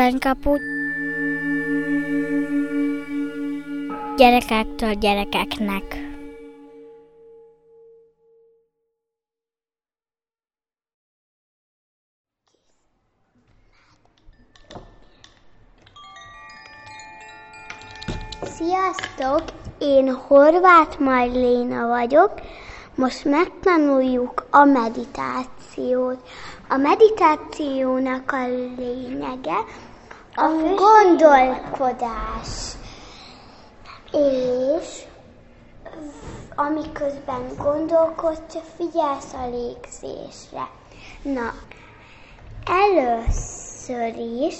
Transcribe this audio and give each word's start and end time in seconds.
Aranykapu 0.00 0.56
Gyerekektől 4.16 4.94
gyerekeknek 4.94 5.82
Sziasztok! 18.42 19.42
Én 19.78 20.14
Horváth 20.14 21.00
Majléna 21.00 21.86
vagyok. 21.86 22.32
Most 22.94 23.24
megtanuljuk 23.24 24.46
a 24.50 24.64
meditációt. 24.64 26.28
A 26.68 26.76
meditációnak 26.76 28.32
a 28.32 28.46
lényege 28.76 29.64
a 30.40 30.48
gondolkodás. 30.74 32.48
És 34.12 35.04
amiközben 36.54 37.56
gondolkodsz, 37.56 38.56
figyelsz 38.76 39.32
a 39.32 39.48
légzésre. 39.48 40.68
Na, 41.22 41.52
először 42.64 44.16
is 44.16 44.54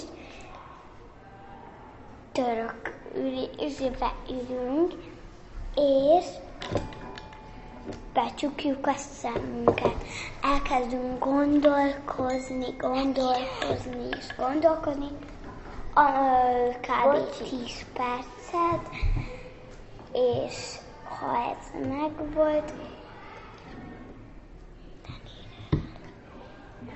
török 2.31 2.99
ülve 3.15 4.13
ülünk, 4.29 4.93
és 5.75 6.25
becsukjuk 8.13 8.87
a 8.87 8.93
szemünket. 9.21 9.95
Elkezdünk 10.41 11.19
gondolkozni, 11.19 12.75
gondolkozni 12.77 14.07
és 14.17 14.35
gondolkozni. 14.37 15.07
A, 15.93 16.01
kb. 16.81 17.37
10 17.37 17.85
percet, 17.93 18.89
és 20.13 20.77
ha 21.03 21.37
ez 21.37 21.87
megvolt, 21.87 22.73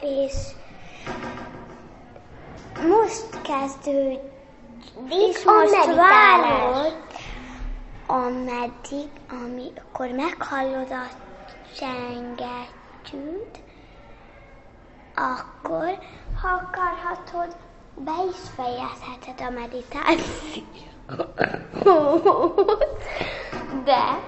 És 0.00 0.34
most 2.80 3.40
kezdődik, 3.42 4.20
és 5.08 5.44
most 5.44 5.94
várod, 5.94 6.96
ameddig, 8.06 9.10
ami, 9.30 9.72
akkor 9.76 10.08
meghallod 10.08 10.90
a 10.90 11.06
csengettyűt, 11.76 13.58
akkor, 15.14 15.98
ha 16.42 16.48
akarhatod, 16.48 17.56
be 17.94 18.14
is 18.30 18.36
fejezheted 18.54 19.46
a 19.46 19.50
meditációt. 19.50 20.90
De, 23.84 24.18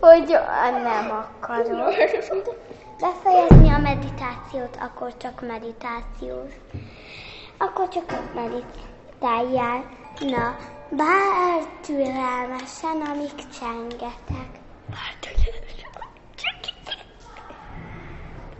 hogy 0.00 0.38
nem 0.82 1.10
akarod 1.10 1.94
befejezni 3.00 3.68
a 3.68 3.78
meditációt, 3.78 4.76
akkor 4.80 5.16
csak 5.16 5.40
meditációt. 5.46 6.54
Akkor 7.58 7.88
csak 7.88 8.34
meditáljál. 8.34 9.84
Na, 10.20 10.56
bár 10.90 11.62
türelmesen, 11.80 13.00
amíg 13.00 13.34
csengetek. 13.60 14.48
Bár 14.90 15.16
türelmesen, 15.20 15.90
csengetek. 16.34 17.04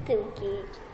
Tudjuk. 0.07 0.86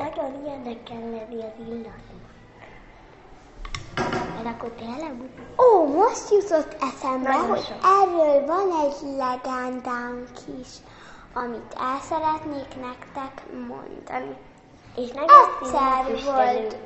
Nagyon 0.00 0.82
kell 0.84 0.98
lenni 0.98 1.42
az 1.42 1.66
illatnak. 1.68 2.28
Mert 4.34 4.46
akkor 4.46 4.70
tényleg 4.70 5.12
Ó, 5.58 5.86
most 5.86 6.30
jutott 6.30 6.76
eszembe, 6.80 7.28
Nagyon 7.28 7.48
hogy 7.48 7.64
sok. 7.64 7.76
erről 8.02 8.46
van 8.46 8.68
egy 8.84 9.16
legendánk 9.16 10.28
is, 10.60 10.68
amit 11.34 11.74
el 11.78 11.98
szeretnék 12.00 12.80
nektek 12.80 13.42
mondani. 13.68 14.36
És 14.96 15.08
Egyszer 15.08 16.34
volt 16.34 16.76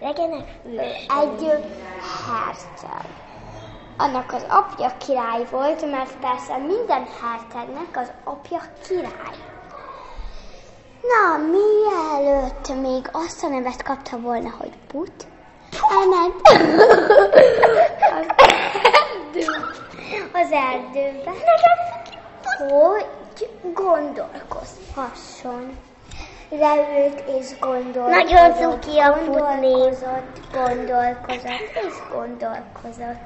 Legyenek 0.00 0.60
egy 1.20 1.50
herceg. 2.26 3.06
Annak 3.96 4.32
az 4.32 4.46
apja 4.48 4.96
király 5.06 5.44
volt, 5.50 5.90
mert 5.90 6.16
persze 6.16 6.56
minden 6.56 7.06
hercegnek 7.20 7.96
az 7.96 8.12
apja 8.24 8.60
király. 8.88 9.36
Na, 11.02 11.36
mielőtt 11.36 12.68
még 12.80 13.08
azt 13.12 13.42
a 13.42 13.48
nevet 13.48 13.82
kapta 13.82 14.18
volna, 14.18 14.50
hogy 14.58 14.72
Put, 14.86 15.26
elment 15.90 16.40
az, 16.42 18.26
erdő, 19.32 19.46
az 20.32 20.52
erdőbe, 20.52 21.30
hogy 22.68 23.06
gondolkozhasson. 23.74 25.78
Leült 26.50 27.22
és 27.40 27.58
gondolkozott. 27.58 28.22
Nagyon 28.22 28.54
cuki 28.54 28.98
a. 28.98 29.12
Gondolkozott, 29.12 30.40
gondolkozott 30.52 31.70
és 31.86 31.94
gondolkozott. 32.12 33.20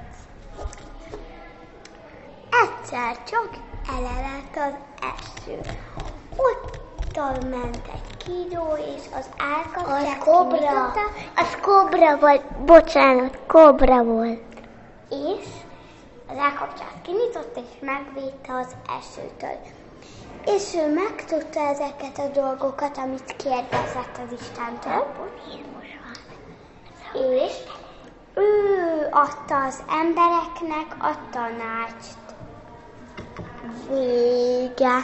Egyszer 2.50 3.16
csak 3.30 3.48
elelett 3.88 4.56
az 4.56 4.72
eső. 5.00 5.58
Ott 6.36 6.75
ment 7.24 7.80
egy 7.92 8.16
kígyó, 8.16 8.66
és 8.96 9.02
az 9.18 9.28
állkapcsát 9.38 10.18
Az 10.18 10.24
kobra. 10.24 10.56
kinyitotta, 10.56 11.00
Az 11.36 11.56
kobra 11.62 12.16
volt. 12.18 12.42
Bocsánat, 12.64 13.38
kobra 13.46 14.02
volt. 14.04 14.40
és 15.10 15.46
az 16.28 16.36
állkapcsát 16.38 16.94
kinyitott, 17.02 17.56
és 17.56 17.78
megvédte 17.80 18.52
az 18.54 18.76
esőtől. 18.98 19.58
És 20.44 20.74
ő 20.74 20.92
megtudta 20.94 21.60
ezeket 21.60 22.18
a 22.18 22.40
dolgokat, 22.40 22.96
amit 22.96 23.36
kérdezett 23.36 24.18
az 24.26 24.32
Istentől. 24.40 25.06
És 27.14 27.52
ő 28.34 29.08
adta 29.10 29.64
az 29.64 29.82
embereknek 29.88 30.96
a 30.98 31.10
tanácst. 31.30 32.16
Vége. 33.88 35.02